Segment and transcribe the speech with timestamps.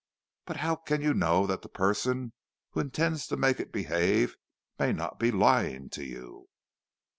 [0.47, 2.33] "But how can you know that the person
[2.71, 4.35] who intends to make it behave
[4.79, 6.49] may not be lying to you?"